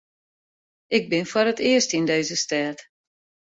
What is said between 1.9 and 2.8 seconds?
yn dizze stêd.